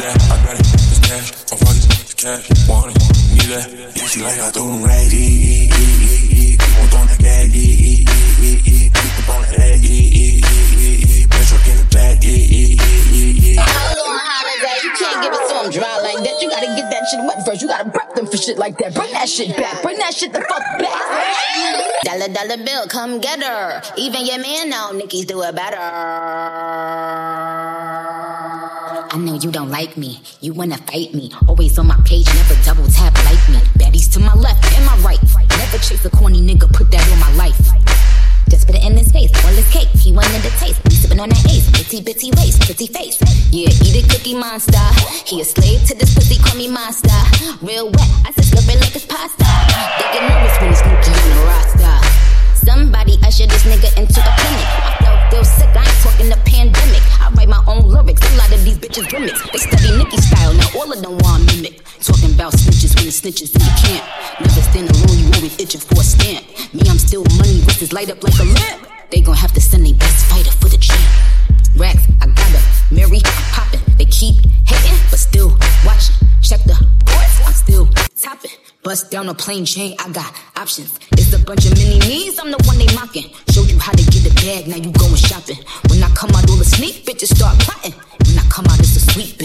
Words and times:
that, 0.00 0.16
I 0.30 0.36
got 0.44 0.54
it. 0.54 0.66
It's 0.72 0.98
cash, 1.02 1.32
I'm 1.52 1.58
fucking 1.58 1.90
it's 2.00 2.14
cash. 2.14 2.46
Want 2.68 2.94
it, 2.94 3.02
need 3.34 3.50
that. 3.52 3.68
Yeah, 3.96 4.06
she 4.06 4.22
like 4.22 4.38
I 4.38 4.50
throw 4.50 4.68
them 4.68 4.82
racks. 4.84 5.12
Yeah, 5.12 5.20
yeah, 5.20 5.68
yeah, 5.68 5.92
yeah, 5.92 6.32
yeah. 6.32 6.56
Keep 6.56 6.78
on 6.78 6.86
throwing 6.88 7.08
that 7.10 7.18
gas. 7.18 7.50
Yeah, 7.52 7.60
yeah, 7.60 8.00
yeah, 8.00 8.32
yeah, 8.38 8.62
yeah. 8.62 8.88
Keep 8.92 9.28
on 9.28 9.44
throwing 9.50 9.50
that. 9.52 9.76
Yeah, 9.82 9.92
yeah, 9.92 10.38
yeah, 10.38 10.64
yeah, 10.78 11.02
yeah. 11.02 11.32
Bitch, 11.32 11.52
in 11.68 11.76
the 11.76 11.86
back. 11.92 12.16
Yeah, 12.22 12.32
yeah, 12.32 12.78
yeah, 12.78 13.12
yeah, 13.12 13.58
yeah. 13.58 13.64
Hello 13.66 14.02
on 14.12 14.20
holiday, 14.22 14.76
you 14.86 14.90
can't 14.96 15.18
give 15.20 15.34
it 15.34 15.44
to 15.50 15.54
them 15.60 15.68
dry 15.74 15.94
like 16.00 16.20
that. 16.24 16.36
You 16.40 16.48
gotta 16.48 16.70
get 16.78 16.88
that 16.88 17.04
shit 17.10 17.20
wet 17.26 17.44
first. 17.44 17.60
You 17.60 17.68
gotta 17.68 17.90
prep 17.90 18.14
them 18.14 18.26
for 18.26 18.36
shit 18.36 18.58
like 18.58 18.78
that. 18.78 18.94
Bring 18.94 19.12
that 19.12 19.28
shit 19.28 19.56
back. 19.56 19.82
Bring 19.82 19.98
that 19.98 20.14
shit 20.14 20.32
the 20.32 20.40
fuck 20.40 20.64
back. 20.78 21.02
Dollar 22.04 22.28
dollar 22.32 22.62
bill, 22.64 22.86
come 22.88 23.20
get 23.20 23.42
her. 23.42 23.82
Even 23.96 24.26
your 24.26 24.38
man 24.38 24.70
know 24.70 24.92
Nicki's 24.92 25.26
do 25.26 25.42
it 25.42 25.54
better. 25.54 25.78
I 29.12 29.18
know 29.18 29.34
you 29.34 29.50
don't 29.50 29.68
like 29.68 29.98
me. 29.98 30.22
You 30.40 30.54
wanna 30.54 30.78
fight 30.88 31.12
me. 31.12 31.30
Always 31.46 31.78
on 31.78 31.86
my 31.86 32.00
page, 32.06 32.24
never 32.32 32.56
double 32.64 32.88
tap 32.88 33.12
like 33.28 33.44
me. 33.52 33.60
Baddies 33.76 34.10
to 34.14 34.20
my 34.20 34.32
left 34.32 34.64
and 34.72 34.86
my 34.86 34.96
right. 35.04 35.20
Never 35.60 35.76
chase 35.84 36.02
a 36.06 36.08
corny 36.08 36.40
nigga, 36.40 36.64
put 36.72 36.90
that 36.90 37.04
on 37.12 37.20
my 37.20 37.30
life. 37.36 37.60
Just 38.48 38.64
put 38.64 38.74
it 38.74 38.82
in 38.82 38.96
his 38.96 39.12
face, 39.12 39.30
all 39.44 39.52
his 39.52 39.68
cake. 39.68 39.88
He 39.88 40.12
wanted 40.12 40.40
the 40.40 40.48
taste. 40.56 40.80
We 40.84 40.92
sipping 40.92 41.20
on 41.20 41.28
that 41.28 41.44
ace. 41.52 41.68
Bitty 41.70 42.00
bitty 42.00 42.30
waist, 42.40 42.66
bitty 42.66 42.86
face. 42.86 43.20
Yeah, 43.52 43.68
eat 43.84 44.00
it 44.00 44.08
cookie 44.08 44.34
monster. 44.34 44.80
He 45.26 45.42
a 45.42 45.44
slave 45.44 45.84
to 45.88 45.94
this 45.94 46.14
pussy, 46.14 46.40
call 46.40 46.56
me 46.56 46.68
monster. 46.68 47.12
Real 47.60 47.92
wet, 47.92 48.08
I 48.24 48.32
said 48.32 48.48
slurp 48.48 48.64
it 48.72 48.80
like 48.80 48.96
it's 48.96 49.04
pasta. 49.04 49.44
They 50.00 50.08
get 50.08 50.24
nervous 50.24 50.56
when 50.56 50.72
it's 50.72 50.81
all 60.82 60.92
of 60.92 61.00
them 61.00 61.16
want 61.18 61.46
mimic. 61.46 61.78
Talking 62.00 62.34
about 62.34 62.52
snitches 62.52 62.94
when 62.96 63.06
the 63.06 63.14
snitches 63.14 63.54
in 63.54 63.62
the 63.62 63.72
camp. 63.78 64.04
Never 64.40 64.62
stand 64.66 64.90
alone, 64.90 65.18
you 65.18 65.26
always 65.34 65.54
itching 65.60 65.80
for 65.80 66.00
a 66.00 66.04
stamp. 66.04 66.42
Me, 66.74 66.82
I'm 66.90 66.98
still 66.98 67.22
money, 67.38 67.62
wrists 67.62 67.92
light 67.92 68.10
up 68.10 68.22
like 68.22 68.34
a 68.40 68.44
lamp. 68.44 68.88
They 69.10 69.20
gon' 69.20 69.36
have 69.36 69.52
to 69.52 69.60
send 69.60 69.86
their 69.86 69.94
best 69.94 70.26
fighter 70.26 70.50
for 70.50 70.68
the 70.68 70.78
champ. 70.78 71.06
Racks, 71.76 72.02
I 72.20 72.26
got 72.26 72.50
a 72.50 72.94
Mary, 72.94 73.20
popping. 73.54 73.80
They 73.96 74.06
keep 74.06 74.42
hating, 74.66 74.98
but 75.10 75.20
still 75.20 75.50
watching. 75.86 76.16
Check 76.42 76.60
the 76.64 76.74
boards, 77.06 77.36
I'm 77.46 77.54
still 77.54 77.86
topping. 78.18 78.50
Bust 78.82 79.10
down 79.12 79.28
a 79.28 79.34
plain 79.34 79.64
chain, 79.64 79.94
I 80.00 80.10
got 80.10 80.34
options. 80.56 80.98
It's 81.12 81.32
a 81.32 81.38
bunch 81.38 81.64
of 81.66 81.78
mini 81.78 82.00
me's, 82.00 82.40
I'm 82.40 82.50
the 82.50 82.58
one 82.66 82.78
they 82.78 82.92
mocking. 82.94 83.30
Showed 83.54 83.70
you 83.70 83.78
how 83.78 83.92
to 83.92 84.04
get 84.10 84.26
the 84.26 84.34
bag, 84.42 84.66
now 84.66 84.76
you 84.76 84.90
going 84.90 85.14
shopping. 85.14 85.62
When 85.88 86.02
I 86.02 86.10
come 86.16 86.30
out, 86.34 86.50
all 86.50 86.56
the 86.56 86.64
sneak 86.64 87.06
bitches 87.06 87.36
start 87.36 87.56
plotting. 87.60 87.94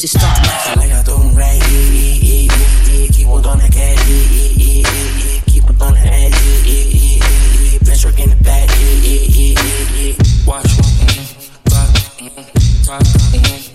The 0.00 0.06
bitches 0.06 0.18
start 0.18 0.38
knocking. 0.44 0.80
Like 0.80 0.92
I 0.92 1.02
them 1.02 1.36
right, 1.36 1.60
yeah, 1.60 1.78
yeah, 1.78 2.16
yeah, 2.20 2.44
yeah, 2.46 3.00
yeah. 3.00 3.08
Keep 3.10 3.28
on 3.28 3.42
throwing 3.42 3.58
that 3.58 3.72
cash, 3.72 4.08
yeah, 4.08 4.16
yeah, 4.32 4.50
yeah, 4.56 4.80
yeah, 4.80 5.18
yeah. 5.20 5.40
Keep 5.46 5.64
on 5.68 5.74
throwing 5.76 5.94
that 5.94 6.06
ass, 6.06 6.32
yeah, 6.40 6.60
yeah, 6.64 6.84
yeah, 6.84 7.20
yeah, 7.20 7.68
yeah. 7.72 7.78
Bench 7.84 8.04
work 8.04 8.18
in 8.20 8.30
the 8.30 8.36
back, 8.42 8.68
yeah, 8.68 8.88
yeah, 9.04 9.20
yeah, 9.28 9.60
yeah, 9.60 10.00
yeah. 10.00 10.46
Watch, 10.46 10.64
mm-hmm, 10.64 11.24
fly, 11.68 11.84
mm-hmm, 12.16 12.44
top, 12.84 13.02
mm-hmm. 13.02 13.68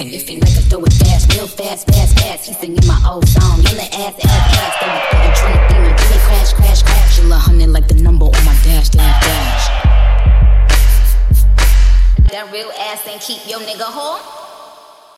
If 0.00 0.28
he 0.28 0.40
like 0.40 0.54
to 0.54 0.62
throw 0.70 0.84
it 0.84 0.92
fast, 0.94 1.32
real 1.34 1.46
fast, 1.46 1.86
fast, 1.86 2.18
fast. 2.18 2.46
He 2.46 2.54
singing 2.54 2.86
my 2.86 2.98
old 3.06 3.28
song, 3.28 3.60
yelling 3.62 3.90
ass, 3.90 4.14
ass, 4.22 4.54
ass. 4.54 4.74
They 4.80 4.88
was 4.88 5.02
fucking 5.10 5.34
trying 5.34 5.60
to 5.68 5.74
me, 5.82 5.90
give 5.98 6.10
me 6.10 6.18
crash, 6.26 6.52
crash, 6.54 6.82
crash. 6.82 7.16
She 7.16 7.22
love 7.22 7.42
honey 7.42 7.66
like 7.66 7.86
the 7.88 7.94
number 7.94 8.26
on 8.26 8.44
my 8.44 8.54
dash, 8.64 8.88
dash, 8.90 9.18
dash. 9.22 9.66
That 12.30 12.48
real 12.52 12.70
ass 12.70 13.06
ain't 13.06 13.20
keep 13.20 13.46
your 13.48 13.60
nigga 13.60 13.90
home. 13.90 14.39